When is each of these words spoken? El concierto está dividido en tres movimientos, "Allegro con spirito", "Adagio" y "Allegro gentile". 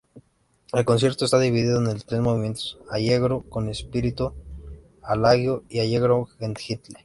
El 0.73 0.83
concierto 0.83 1.25
está 1.25 1.37
dividido 1.37 1.77
en 1.79 1.99
tres 1.99 2.21
movimientos, 2.21 2.79
"Allegro 2.89 3.43
con 3.47 3.69
spirito", 3.69 4.33
"Adagio" 5.03 5.63
y 5.69 5.79
"Allegro 5.79 6.25
gentile". 6.39 6.81